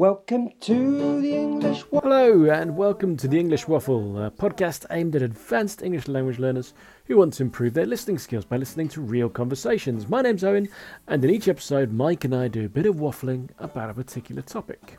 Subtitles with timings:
[0.00, 2.10] Welcome to the English Waffle.
[2.10, 6.72] Hello, and welcome to the English Waffle, a podcast aimed at advanced English language learners
[7.04, 10.08] who want to improve their listening skills by listening to real conversations.
[10.08, 10.70] My name's Owen,
[11.08, 14.40] and in each episode, Mike and I do a bit of waffling about a particular
[14.40, 14.96] topic.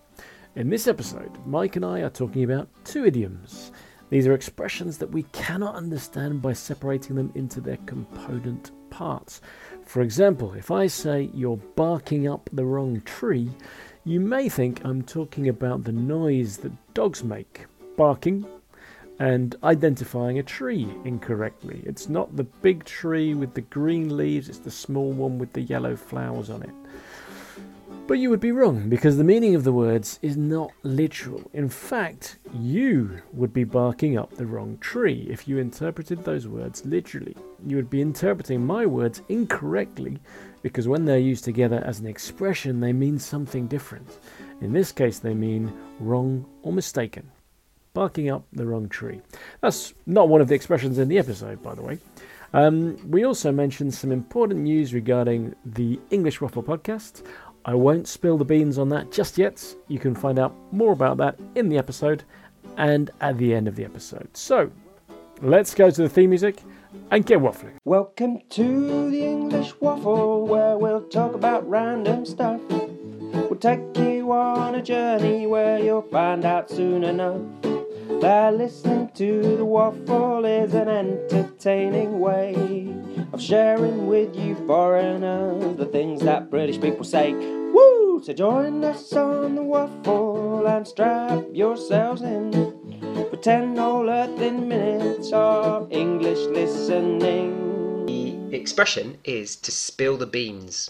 [0.55, 3.71] In this episode, Mike and I are talking about two idioms.
[4.11, 9.41] These are expressions that we cannot understand by separating them into their component parts.
[9.83, 13.49] For example, if I say you're barking up the wrong tree,
[14.03, 17.65] you may think I'm talking about the noise that dogs make,
[17.97, 18.45] barking
[19.19, 21.83] and identifying a tree incorrectly.
[21.85, 25.61] It's not the big tree with the green leaves, it's the small one with the
[25.61, 26.71] yellow flowers on it.
[28.07, 31.49] But you would be wrong because the meaning of the words is not literal.
[31.53, 36.83] In fact, you would be barking up the wrong tree if you interpreted those words
[36.85, 37.37] literally.
[37.65, 40.17] You would be interpreting my words incorrectly
[40.61, 44.19] because when they're used together as an expression, they mean something different.
[44.61, 47.31] In this case, they mean wrong or mistaken.
[47.93, 49.21] Barking up the wrong tree.
[49.61, 51.99] That's not one of the expressions in the episode, by the way.
[52.53, 57.23] Um, we also mentioned some important news regarding the English Waffle podcast.
[57.65, 59.63] I won't spill the beans on that just yet.
[59.87, 62.23] You can find out more about that in the episode
[62.77, 64.29] and at the end of the episode.
[64.33, 64.71] So,
[65.41, 66.61] let's go to the theme music
[66.93, 67.77] waffling.
[67.85, 72.61] Welcome to the English Waffle, where we'll talk about random stuff.
[72.69, 77.41] We'll take you on a journey where you'll find out soon enough
[78.21, 82.93] that listening to the waffle is an entertaining way
[83.33, 87.33] of sharing with you foreigners the things that British people say.
[87.33, 88.21] Woo!
[88.23, 92.70] So join us on the waffle and strap yourselves in
[93.37, 98.05] 10 whole earthing minutes of English listening.
[98.05, 100.89] The expression is to spill the beans.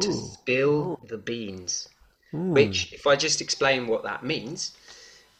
[0.00, 0.12] To Ooh.
[0.12, 1.88] spill the beans.
[2.32, 4.76] Which, if I just explain what that means,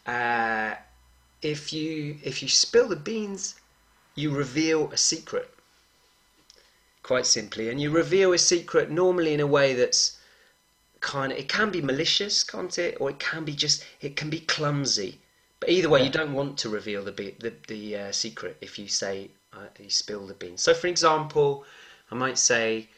[0.06, 0.74] uh,
[1.42, 3.56] if you if you spill the beans,
[4.14, 5.52] you reveal a secret.
[7.02, 10.18] Quite simply, and you reveal a secret normally in a way that's
[11.00, 12.96] kind of it can be malicious, can't it?
[13.00, 15.20] Or it can be just it can be clumsy.
[15.66, 18.78] But either way, you don't want to reveal the be- the, the uh, secret if
[18.78, 20.62] you say uh, you spill the beans.
[20.62, 21.64] So, for example,
[22.08, 22.88] I might say,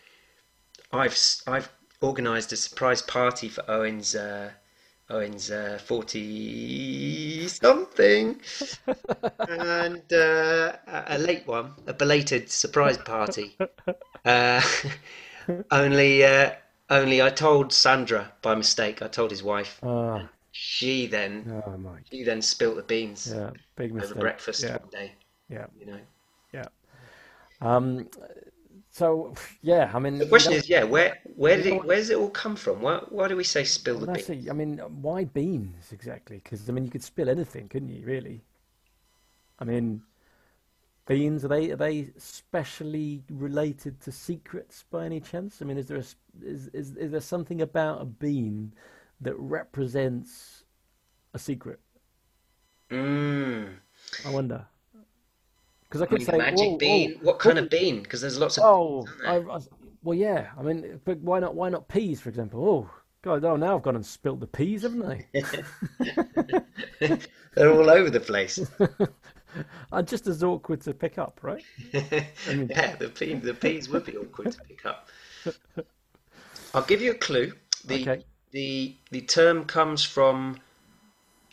[0.92, 1.70] I've I've
[2.02, 4.50] organised a surprise party for Owen's uh,
[5.08, 8.38] Owen's uh, forty something,
[9.48, 13.56] and uh, a late one, a belated surprise party.
[14.26, 14.60] Uh,
[15.70, 16.50] only uh,
[16.90, 19.00] only I told Sandra by mistake.
[19.00, 19.82] I told his wife.
[20.60, 22.02] She then oh, Mike.
[22.10, 25.12] she then spilt the beans Yeah, big over breakfast Yeah, one day.
[25.48, 26.00] yeah, You know.
[26.52, 26.66] yeah.
[27.60, 28.08] Um,
[28.90, 32.18] so yeah, I mean, The question is, yeah, where where did it where does it
[32.18, 32.82] all come from?
[32.82, 34.30] Why why do we say spill the beans?
[34.30, 34.50] it.
[34.50, 36.40] I mean, why beans exactly?
[36.42, 38.04] Because I mean, you could spill anything, couldn't you?
[38.04, 38.42] Really?
[39.60, 40.02] I mean,
[41.06, 45.62] beans are they are they specially related to secrets by any chance?
[45.62, 46.04] I mean, is there a,
[46.44, 48.72] is is is there something about a bean
[49.20, 50.64] that represents
[51.34, 51.80] a secret?
[52.90, 53.80] Mm.
[54.24, 54.68] I wonder.
[55.88, 57.10] Because I I could mean, say, magic "Whoa, bean.
[57.12, 58.02] whoa, What kind what of bean?
[58.02, 59.60] Because there's lots of Oh, I, I,
[60.02, 60.50] well, yeah.
[60.58, 61.54] I mean, but why not?
[61.54, 62.64] Why not peas, for example?
[62.68, 62.90] Oh,
[63.22, 63.44] God!
[63.44, 65.26] Oh, now I've gone and spilt the peas, haven't I?
[67.54, 68.64] They're all over the place.
[69.92, 71.64] Are just as awkward to pick up, right?
[71.92, 75.08] Yeah, the peas the peas would be awkward to pick up.
[76.74, 77.52] I'll give you a clue.
[77.84, 78.24] The Okay.
[78.50, 80.60] The the term comes from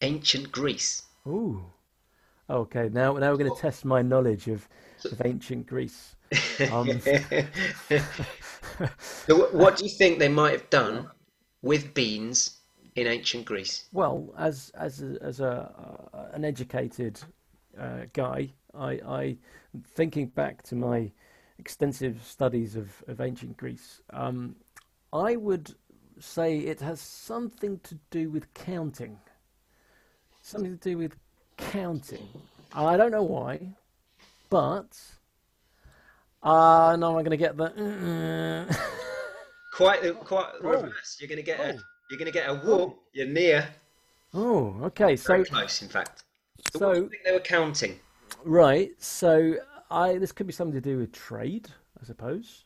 [0.01, 1.03] ancient Greece.
[1.27, 1.63] Ooh.
[2.49, 2.89] Okay.
[2.89, 4.67] Now, now we're going to test my knowledge of
[5.11, 6.15] of ancient Greece.
[6.67, 7.01] Um,
[9.27, 11.09] So what do you think they might have done
[11.61, 12.59] with beans
[12.95, 13.85] in ancient Greece?
[13.91, 17.19] well, as as a, as a uh, an educated
[17.79, 19.37] uh, guy, I, I
[19.95, 21.11] thinking back to my
[21.57, 24.55] extensive studies of, of ancient Greece, um,
[25.13, 25.73] I would
[26.19, 29.17] say it has something to do with counting.
[30.41, 31.15] Something to do with
[31.57, 32.27] counting.
[32.73, 33.75] I don't know why,
[34.49, 34.97] but
[36.43, 38.67] uh, now I'm going to get the.
[39.75, 41.17] Quite the quite the reverse.
[41.19, 41.79] You're gonna get a Oh.
[42.09, 42.97] you're gonna get a whoop.
[43.11, 43.67] You're near.
[44.33, 45.17] oh, okay.
[45.17, 46.23] So, Very close, in fact.
[46.71, 47.99] So what so think they were counting?
[48.45, 48.91] Right.
[48.99, 49.55] So
[49.91, 51.67] I this could be something to do with trade,
[52.01, 52.63] I suppose.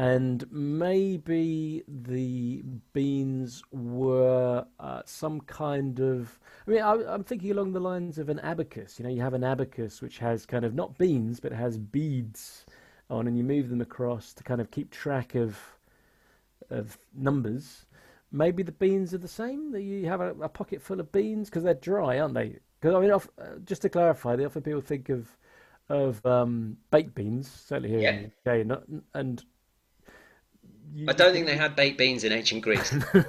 [0.00, 2.62] And maybe the
[2.94, 6.38] beans were uh, some kind of.
[6.66, 8.98] I mean, I, I'm thinking along the lines of an abacus.
[8.98, 12.64] You know, you have an abacus which has kind of not beans, but has beads
[13.10, 15.58] on, and you move them across to kind of keep track of
[16.70, 17.84] of numbers.
[18.32, 19.72] maybe the beans are the same.
[19.72, 22.58] That you have a, a pocket full of beans because they're dry, aren't they?
[22.80, 25.36] Because I mean, of- uh, just to clarify, they often people think of
[25.90, 28.10] of um, baked beans, certainly here Yeah.
[28.12, 28.32] in
[28.68, 28.80] the UK,
[29.14, 29.44] and
[31.08, 32.92] I don't think they had baked beans in ancient Greece.
[33.14, 33.22] I'm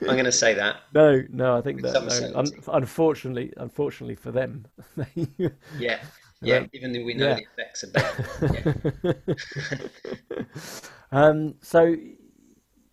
[0.00, 0.76] going to say that.
[0.94, 4.66] no, no, I think that no, un- unfortunately, unfortunately for them,
[5.78, 5.98] Yeah,
[6.40, 6.56] yeah.
[6.56, 7.34] Um, Even though we know yeah.
[7.34, 8.92] the effects of bacon.
[9.04, 10.52] Yeah.
[11.14, 11.94] Um, so,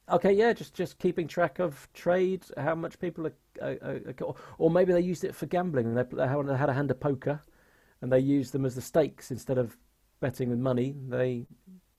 [0.10, 4.70] okay, yeah, just just keeping track of trade, how much people are, are, are or
[4.70, 7.42] maybe they used it for gambling and they, they they had a hand of poker,
[8.02, 9.78] and they used them as the stakes instead of
[10.20, 10.96] betting with money.
[11.08, 11.48] They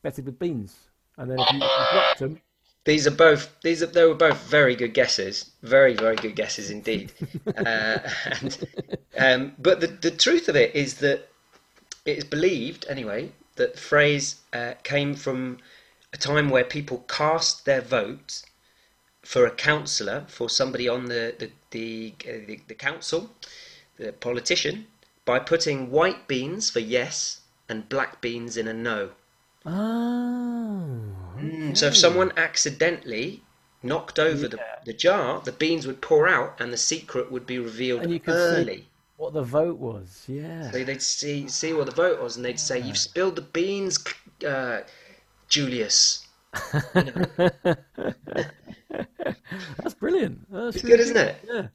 [0.02, 0.90] betted with beans,
[1.21, 2.41] and then if you, if you dropped them,
[2.85, 3.55] These are both.
[3.63, 3.87] These are.
[3.87, 5.51] They were both very good guesses.
[5.63, 7.13] Very, very good guesses indeed.
[7.57, 7.99] uh,
[8.41, 8.59] and,
[9.19, 11.29] um, but the the truth of it is that
[12.07, 15.59] it is believed, anyway, that the phrase uh, came from
[16.13, 18.43] a time where people cast their vote
[19.23, 23.31] for a councillor, for somebody on the the the, uh, the, the council,
[23.99, 24.87] the politician,
[25.27, 29.11] by putting white beans for yes and black beans in a no.
[29.67, 31.01] Oh,
[31.37, 33.43] Mm, So if someone accidentally
[33.83, 34.77] knocked over the, Yeah.
[34.85, 38.21] the jar, the beans would pour out and the secret would be revealed and you
[38.21, 38.89] could early.
[39.17, 40.25] what the vote was.
[40.29, 43.43] Yeah, So they'd see see what the vote was and they'd say, You've spilled the
[43.43, 43.99] beans,
[44.47, 44.83] uh,
[45.49, 46.27] Julius.
[46.95, 47.27] that's
[49.99, 50.51] brilliant.
[50.51, 51.37] That's It's really good, isn't it?
[51.45, 51.69] Yeah,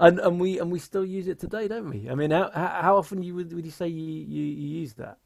[0.00, 2.08] and and we and we still use it today, don't we?
[2.10, 4.94] I mean, how how how often you would would you say you you, you use
[4.94, 5.18] that?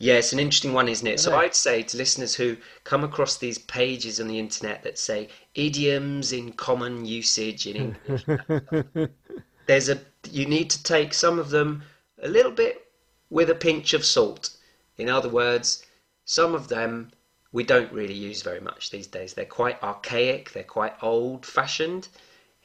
[0.00, 1.18] Yeah, it's an interesting one, isn't it?
[1.18, 1.36] So.
[1.36, 6.32] I'd say to listeners who come across these pages on the internet that say idioms
[6.32, 8.24] in common usage in English,
[9.66, 9.98] there's a
[10.30, 11.82] you need to take some of them
[12.22, 12.86] a little bit
[13.30, 14.56] with a pinch of salt.
[14.98, 15.84] In other words,
[16.24, 17.10] some of them
[17.50, 19.34] we don't really use very much these days.
[19.34, 22.08] They're quite archaic, they're quite old-fashioned.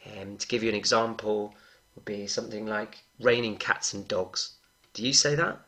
[0.05, 1.55] Um, to give you an example,
[1.95, 4.55] would be something like raining cats and dogs.
[4.93, 5.59] Do you say that?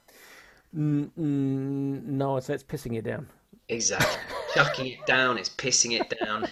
[0.76, 3.28] Mm, mm, no, I'd it's pissing it down.
[3.70, 4.22] Exactly.
[4.48, 6.48] Chucking it down, it's pissing it down.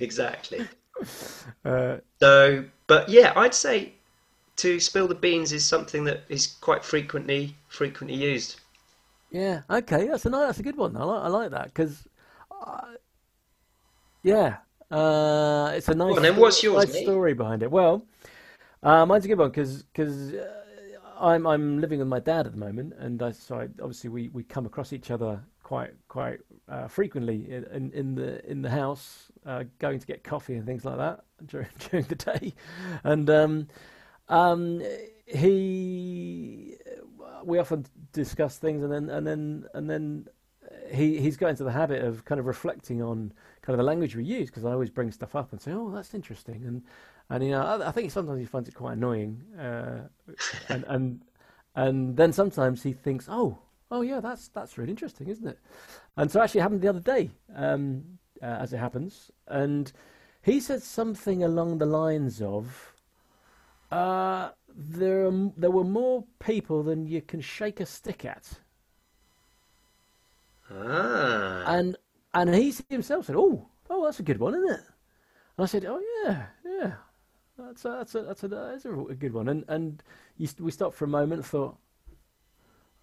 [0.00, 0.68] Exactly.
[1.64, 3.94] Uh, So, but yeah, I'd say
[4.56, 8.60] to spill the beans is something that is quite frequently frequently used.
[9.30, 10.96] yeah, okay, that's a nice, that's a good one.
[10.96, 12.06] I like I like that because,
[12.50, 12.94] uh,
[14.22, 14.58] yeah,
[14.90, 17.14] uh, it's a nice, and then what's yours, nice mate?
[17.14, 17.70] story behind it.
[17.70, 18.06] Well,
[18.82, 20.59] uh, mine's a good one because because uh,
[21.20, 24.28] I'm I'm living with my dad at the moment, and I, so I, obviously we,
[24.28, 29.30] we come across each other quite quite uh, frequently in, in the in the house,
[29.46, 32.54] uh, going to get coffee and things like that during during the day,
[33.04, 33.68] and um,
[34.28, 34.82] um,
[35.26, 36.76] he
[37.44, 40.28] we often discuss things, and then and then and then
[40.90, 43.32] he he's got into the habit of kind of reflecting on
[43.62, 45.90] kind of the language we use because I always bring stuff up and say, "Oh,
[45.90, 46.82] that's interesting," and
[47.30, 50.08] and you know I, I think sometimes he finds it quite annoying, uh,
[50.68, 51.22] and and
[51.76, 53.58] and then sometimes he thinks, "Oh,
[53.90, 55.58] oh yeah, that's that's really interesting, isn't it?"
[56.16, 58.04] And so actually it happened the other day, um,
[58.42, 59.92] uh, as it happens, and
[60.42, 62.94] he said something along the lines of.
[63.90, 68.60] Uh, there, are, there were more people than you can shake a stick at.
[70.70, 71.96] Ah, And
[72.34, 74.80] and he himself said, "Oh, oh, that's a good one, isn't it?"
[75.58, 76.94] And I said, "Oh yeah, yeah,
[77.66, 80.02] that's a, that's a, that's a, that's a, a good one." And and
[80.36, 81.76] you, we stopped for a moment and thought,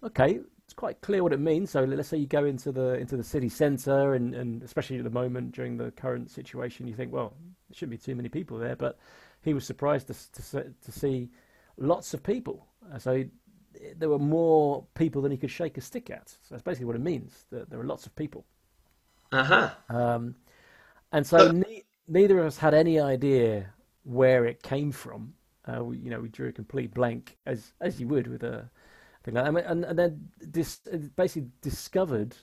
[0.02, 3.16] "Okay, it's quite clear what it means." So let's say you go into the into
[3.16, 7.12] the city centre, and, and especially at the moment during the current situation, you think,
[7.12, 7.34] "Well,
[7.68, 8.98] there shouldn't be too many people there," but
[9.42, 10.14] he was surprised to
[10.52, 11.30] to, to see
[11.76, 12.66] lots of people.
[12.92, 13.30] Uh, So he,
[13.96, 16.28] there were more people than he could shake a stick at.
[16.28, 17.46] So that's basically what it means.
[17.50, 18.44] That there were lots of people.
[19.32, 19.70] uh-huh.
[19.88, 20.36] Um,
[21.12, 23.72] and so ne- neither of us had any idea
[24.08, 25.34] where it came from.
[25.66, 28.70] Uh, we, you know, we drew a complete blank, as as you would with a
[29.24, 29.66] thing like that.
[29.66, 30.80] And, and then dis-
[31.16, 32.36] basically discovered.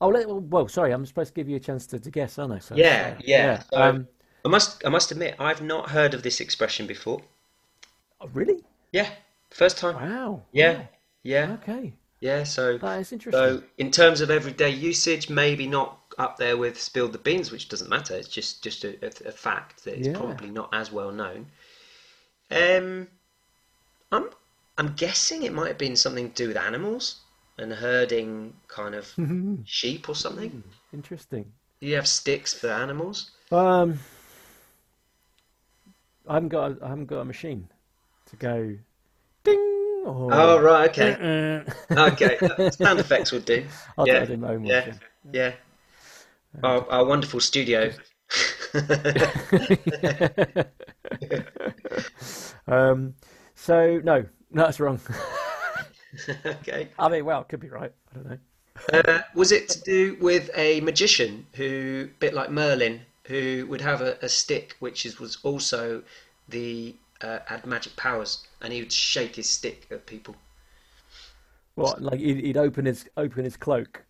[0.00, 2.52] Oh, let, well, sorry, I'm supposed to give you a chance to, to guess, aren't
[2.54, 2.58] I?
[2.60, 3.62] So, Yeah, so, yeah.
[3.70, 4.08] So Um,
[4.44, 7.22] I must I must admit I've not heard of this expression before.
[8.20, 8.64] oh, really?
[8.92, 9.10] Yeah,
[9.50, 10.00] first time.
[10.00, 10.44] Wow.
[10.52, 10.88] Yeah, Wow.
[11.22, 11.94] yeah, Okay.
[12.24, 12.42] Yeah.
[12.44, 13.58] So That is interesting.
[13.58, 17.68] so in terms of everyday usage, maybe not up there with spilled the beans, which
[17.68, 18.14] doesn't matter.
[18.14, 20.16] It's just just a, a, a fact that it's Yeah.
[20.16, 21.46] probably not as well known.
[22.50, 23.08] Um,
[24.10, 24.30] I'm
[24.78, 27.20] I'm guessing it might have been something to do with animals
[27.58, 29.12] and herding kind of
[29.64, 30.62] sheep or something.
[30.92, 31.44] Interesting.
[31.80, 33.30] Do you have sticks for animals?
[33.52, 33.98] Um,
[36.26, 37.68] I haven't got a, I haven't got a machine
[38.30, 38.76] to go
[39.44, 39.73] ding
[40.04, 41.64] or Oh right, okay,
[41.96, 42.38] uh, okay.
[42.48, 43.64] uh, Sound effects would do.
[43.98, 44.92] I'll Yeah, do my own yeah,
[45.32, 45.52] yeah.
[46.64, 47.92] Our, our wonderful studio
[52.66, 53.14] um,
[53.54, 55.00] so no, no, that's wrong.
[56.46, 56.88] okay.
[56.98, 57.92] I mean, well, it could be right.
[58.10, 58.38] I don't know.
[58.92, 64.00] Uh, was it to do with a magician who, bit like Merlin, who would have
[64.00, 66.02] a, a stick which is, was also
[66.48, 66.94] the
[67.24, 70.36] uh, had magic powers, and he would shake his stick at people.
[71.74, 72.02] What?
[72.02, 74.04] Like he'd, he'd open his open his cloak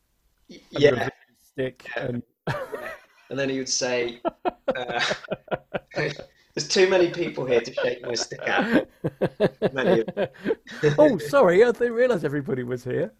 [0.50, 1.10] and Yeah, his
[1.42, 2.22] stick, and
[3.30, 4.20] and then he would say,
[4.76, 5.04] uh,
[5.94, 8.88] "There's too many people here to shake my stick at."
[10.98, 13.12] Oh, sorry, I didn't realise everybody was here.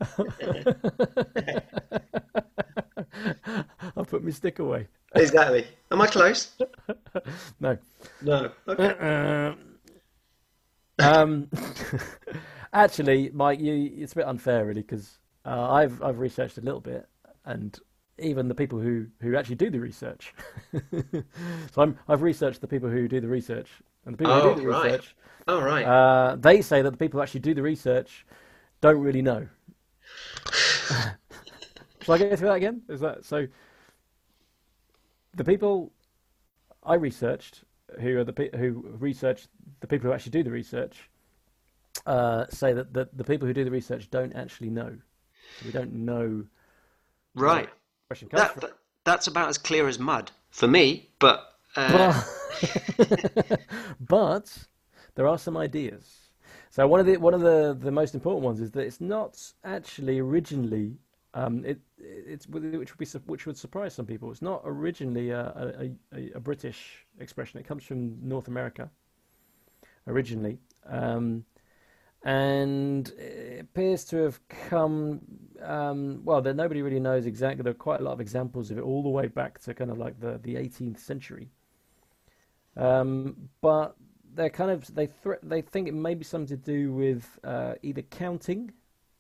[3.96, 4.86] I'll put my stick away.
[5.14, 5.66] Exactly.
[5.90, 6.52] Am I close?
[7.60, 7.78] No.
[8.22, 8.50] No.
[8.68, 9.54] Okay.
[10.98, 11.48] Um,
[12.72, 16.80] actually, Mike, you, it's a bit unfair, really, because uh, I've I've researched a little
[16.80, 17.06] bit,
[17.44, 17.78] and
[18.18, 20.34] even the people who, who actually do the research.
[20.72, 23.68] so I'm I've researched the people who do the research,
[24.06, 24.92] and the people who Oh, do the right.
[24.92, 25.16] research,
[25.48, 25.84] All right.
[25.84, 28.24] uh, they say that the people who actually do the research
[28.80, 29.48] don't really know.
[32.02, 32.82] Shall I go through that again?
[32.88, 33.46] Is that so?
[35.34, 35.92] The people
[36.84, 37.64] I researched,
[38.00, 39.46] who are the pe- who research
[39.80, 41.08] the people who actually do the research,
[42.06, 44.96] uh, say that the, the people who do the research don't actually know.
[45.64, 46.44] We don't know
[47.34, 47.66] right.
[47.66, 48.72] the question comes That, that
[49.04, 51.10] that's about as clear as mud for me.
[51.18, 51.44] But
[51.76, 52.22] uh,
[54.00, 54.66] but
[55.14, 56.24] there are some ideas.
[56.70, 59.40] So one of the one of the, the most important ones is that it's not
[59.62, 60.96] actually originally
[61.34, 64.30] um, it which would be which would surprise some people.
[64.30, 67.58] It's not originally a, a, a, British expression.
[67.58, 68.88] It comes from North America
[70.06, 71.44] originally, um,
[72.22, 75.20] and it appears to have come.
[75.60, 77.64] Um, well, nobody really knows exactly.
[77.64, 79.90] There are quite a lot of examples of it all the way back to kind
[79.90, 81.50] of like the the 18th century.
[82.76, 83.96] Um, but
[84.34, 87.74] they're kind of they thre they think it may be something to do with uh,
[87.82, 88.72] either counting.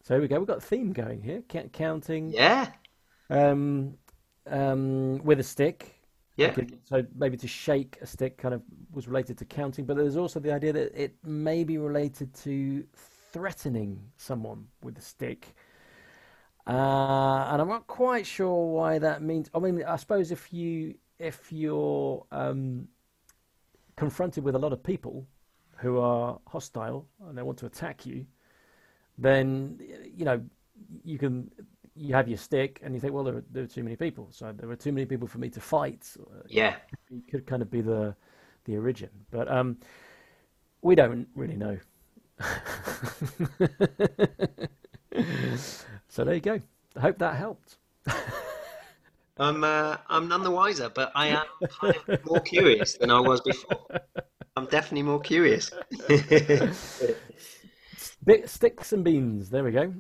[0.04, 0.38] So here we go.
[0.38, 1.42] We've got a theme going here.
[1.72, 2.68] Counting yeah,
[3.30, 3.94] um,
[4.46, 5.98] um, with a stick.
[6.36, 8.60] yeah, so maybe to shake a stick kind of
[8.92, 12.84] was related to counting, but there's also the idea that it may be related to
[13.32, 15.54] threatening someone with a stick.
[16.66, 19.48] Uh, and I'm not quite sure why that means.
[19.54, 22.88] I mean, I suppose if you if you're um,
[23.96, 25.26] confronted with a lot of people
[25.78, 28.26] who are hostile and they want to attack you,
[29.18, 29.78] then
[30.14, 30.42] you know
[31.04, 31.50] you can
[31.96, 34.26] you have your stick and you think, well, there are, there are too many people,
[34.30, 36.08] so there are too many people for me to fight.
[36.18, 36.76] Uh, yeah.
[37.10, 38.14] It could kind of be the
[38.64, 39.76] the origin, but um,
[40.80, 41.78] we don't really know.
[46.08, 46.60] so there you go.
[46.96, 47.76] I hope that helped.
[49.38, 53.20] I'm uh, I'm none the wiser, but I am kind of more curious than I
[53.20, 53.86] was before.
[54.56, 55.70] I'm definitely more curious.
[58.24, 59.50] Bit sticks and beans.
[59.50, 59.94] There we go.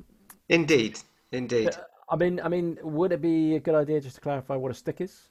[0.48, 1.00] Indeed,
[1.32, 1.76] indeed.
[2.08, 4.74] I mean, I mean, would it be a good idea just to clarify what a
[4.74, 5.28] stick is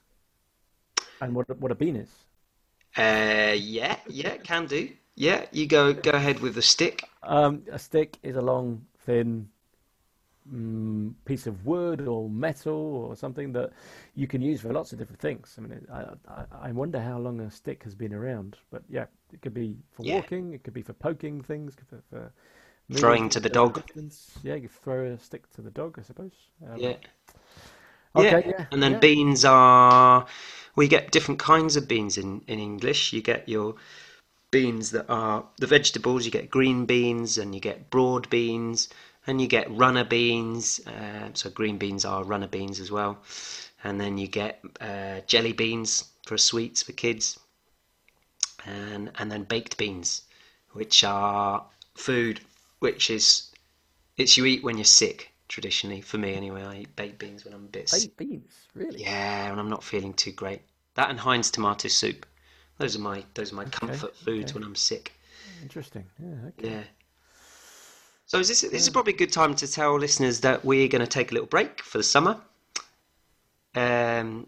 [1.20, 2.26] and what what a bean is?
[2.96, 4.90] Uh, yeah, yeah, can do.
[5.14, 7.04] Yeah, you go go ahead with the stick.
[7.22, 9.48] Um, a stick is a long, thin
[10.50, 12.74] mm, piece of wood or metal
[13.08, 13.70] or something that
[14.14, 15.54] you can use for lots of different things.
[15.58, 19.06] I mean, I, I, I wonder how long a stick has been around, but yeah,
[19.32, 20.04] it could be for Yeah.
[20.04, 22.32] walking, it could be for poking things, for, for
[22.88, 23.82] moving Throwing to the dog.
[23.82, 24.38] distance.
[24.42, 26.32] Yeah, you throw a stick to the dog, I suppose.
[26.66, 26.96] Um, Yeah.
[28.16, 28.98] Okay, Yeah, yeah, and then yeah.
[29.00, 30.26] beans are
[30.76, 33.12] we get different kinds of beans in in English.
[33.12, 33.74] You get your
[34.50, 36.24] beans that are the vegetables.
[36.24, 38.88] You get green beans, and you get broad beans,
[39.26, 40.80] and you get runner beans.
[40.86, 43.18] Uh, so green beans are runner beans as well,
[43.82, 47.38] and then you get uh, jelly beans for sweets for kids,
[48.66, 50.22] and and then baked beans,
[50.72, 51.64] which are
[51.94, 52.40] food
[52.78, 53.50] which is
[54.16, 55.30] it's you eat when you're sick.
[55.46, 58.16] Traditionally, for me anyway, I eat baked beans when I'm a bit sick.
[58.16, 59.02] Baked beans, really?
[59.02, 60.62] Yeah, when I'm not feeling too great.
[60.94, 62.26] That and Heinz tomato soup.
[62.78, 64.54] Those are my those are my comfort foods okay.
[64.54, 65.12] when I'm sick.
[65.62, 66.04] Interesting.
[66.18, 66.70] Yeah, okay.
[66.70, 66.82] Yeah.
[68.26, 71.00] So is this this is probably a good time to tell listeners that we're going
[71.00, 72.40] to take a little break for the summer,
[73.74, 74.46] um,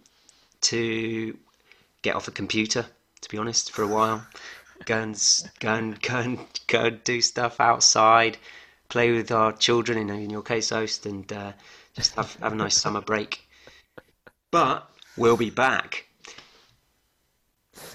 [0.63, 1.37] to
[2.03, 2.87] get off the computer.
[3.23, 4.27] To be honest, for a while,
[4.85, 8.39] go and go and go and go do stuff outside,
[8.89, 9.99] play with our children.
[9.99, 11.53] In, in your case, host, and uh,
[11.95, 13.49] just have have a nice summer break.
[14.51, 16.07] But we'll be back.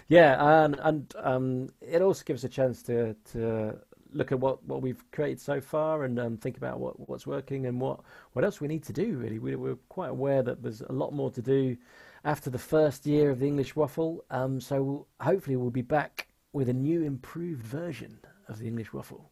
[0.07, 3.79] Yeah, and and um, it also gives us a chance to to
[4.13, 7.65] look at what, what we've created so far and um, think about what, what's working
[7.65, 8.01] and what,
[8.33, 9.17] what else we need to do.
[9.17, 11.77] Really, we, we're quite aware that there's a lot more to do,
[12.23, 14.23] after the first year of the English Waffle.
[14.29, 19.31] Um, so hopefully we'll be back with a new, improved version of the English Waffle.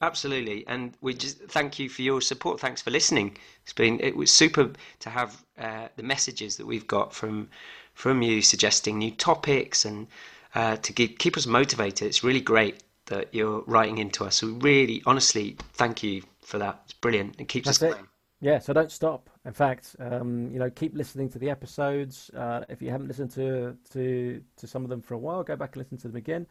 [0.00, 2.60] Absolutely, and we just thank you for your support.
[2.60, 3.36] Thanks for listening.
[3.64, 4.70] It's been it was super
[5.00, 7.48] to have uh, the messages that we've got from
[7.94, 10.06] from you suggesting new topics and
[10.54, 12.06] uh, to keep keep us motivated.
[12.06, 14.36] It's really great that you're writing into us.
[14.36, 16.80] So really, honestly, thank you for that.
[16.84, 17.40] It's brilliant.
[17.40, 17.92] It keeps That's us it.
[17.94, 18.08] going.
[18.40, 19.28] Yeah, so don't stop.
[19.48, 22.30] In fact, um, you know, keep listening to the episodes.
[22.36, 25.56] Uh, if you haven't listened to, to to some of them for a while, go
[25.56, 26.46] back and listen to them again.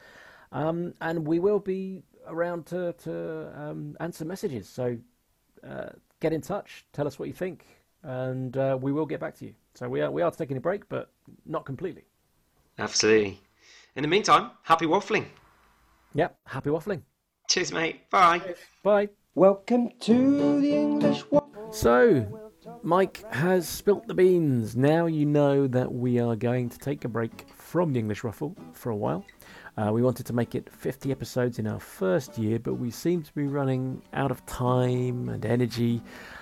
[0.52, 4.68] Um, and we will be around to to um, answer messages.
[4.68, 4.98] So
[5.64, 5.90] uh,
[6.22, 6.88] get in touch.
[6.92, 7.68] Tell us what you think,
[8.02, 9.54] and uh, we will get back to you.
[9.76, 11.12] So we are we are taking a break, but
[11.46, 12.06] not completely.
[12.80, 13.40] Absolutely.
[13.96, 15.26] In the meantime, happy waffling.
[16.16, 16.36] Yep.
[16.48, 17.04] Happy waffling.
[17.48, 18.10] Cheers, mate.
[18.10, 18.56] Bye.
[18.82, 19.10] Bye.
[19.36, 21.72] Welcome to the English Waffle.
[21.72, 22.47] So,
[22.84, 24.76] Mike has spilt the beans.
[24.76, 28.56] Now you know that we are going to take a break from the English Waffle
[28.74, 29.26] for a while.
[29.78, 33.22] Uh, we wanted to make it 50 episodes in our first year, but we seem
[33.22, 36.02] to be running out of time and energy.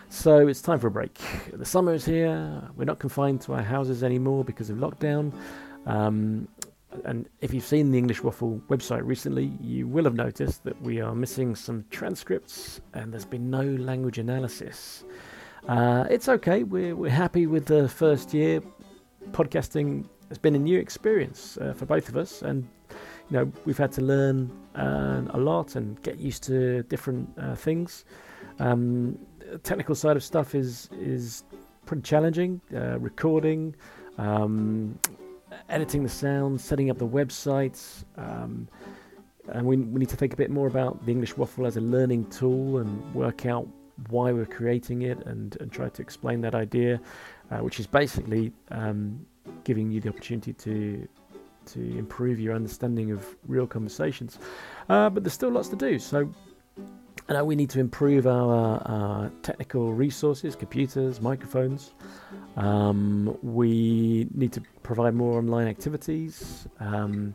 [0.10, 1.20] So it's time for a break.
[1.52, 2.62] The summer is here.
[2.78, 5.34] We're not confined to our houses anymore because of lockdown.
[5.86, 6.48] Um,
[7.04, 11.02] and if you've seen the English Waffle website recently, you will have noticed that we
[11.02, 15.04] are missing some transcripts and there's been no language analysis.
[15.68, 18.62] Uh, it's okay, we're, we're happy with the first year.
[19.32, 23.78] Podcasting has been a new experience uh, for both of us, and you know we've
[23.78, 28.06] had to learn uh, a lot and get used to different uh, things.
[28.60, 31.44] Um, the technical side of stuff is is
[31.88, 32.62] pretty challenging.
[32.72, 33.76] Uh, recording,
[34.20, 35.00] um,
[35.70, 38.04] editing the sound, setting up the websites.
[38.18, 38.68] Um,
[39.48, 41.82] and we, we need to think a bit more about the English Waffle as a
[41.82, 43.68] learning tool and work out
[44.10, 47.00] why we're creating it and, and try to explain that idea,
[47.52, 49.26] uh, which is basically um,
[49.64, 51.08] giving you the opportunity to
[51.66, 54.38] to improve your understanding of real conversations.
[54.88, 55.98] Uh, but there's still lots to do.
[55.98, 56.30] So
[57.30, 61.94] know we need to improve our, our technical resources, computers, microphones.
[62.56, 67.34] Um, we need to provide more online activities, um,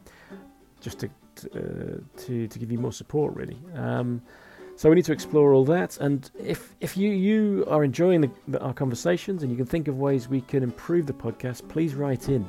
[0.80, 2.18] just to to, uh,
[2.48, 3.58] to give you more support, really.
[3.74, 4.22] Um,
[4.80, 5.98] so we need to explore all that.
[5.98, 9.88] And if if you you are enjoying the, the, our conversations and you can think
[9.88, 12.46] of ways we can improve the podcast, please write in.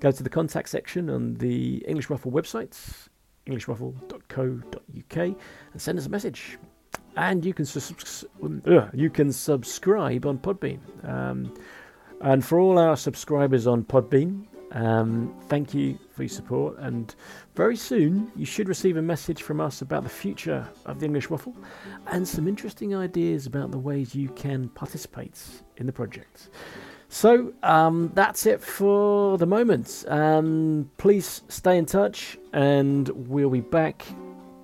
[0.00, 2.74] Go to the contact section on the English Waffle website,
[3.46, 5.36] englishwaffle.co.uk, and
[5.76, 6.58] send us a message.
[7.16, 8.24] And you can subs-
[8.94, 10.80] you can subscribe on Podbean.
[11.06, 11.52] Um,
[12.22, 16.78] and for all our subscribers on Podbean, um, thank you for your support.
[16.78, 17.14] And
[17.54, 21.30] very soon, you should receive a message from us about the future of the English
[21.30, 21.56] Waffle
[22.08, 25.40] and some interesting ideas about the ways you can participate
[25.76, 26.50] in the project.
[27.08, 30.04] So um, that's it for the moment.
[30.08, 34.04] Um, please stay in touch, and we'll be back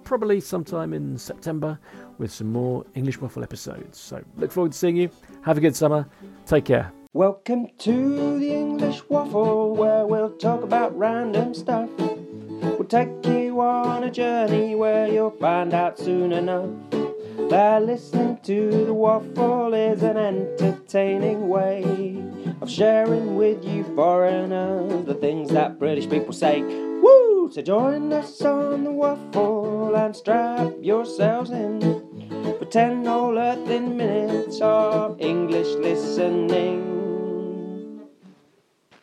[0.05, 1.79] probably sometime in September
[2.19, 3.99] with some more English Waffle episodes.
[3.99, 5.09] So look forward to seeing you.
[5.43, 6.07] Have a good summer.
[6.45, 6.93] Take care.
[7.17, 11.89] Welcome to the English Waffle, where we'll talk about random stuff.
[11.97, 16.69] We'll take you on a journey where you'll find out soon enough
[17.51, 22.21] that listening to the waffle is an entertaining way
[22.61, 26.63] of sharing with you foreigners the things that British people say.
[26.63, 27.49] Woo!
[27.53, 31.81] So join us on the waffle and strap yourselves in
[32.59, 36.94] for 10 whole earthing minutes of English listening.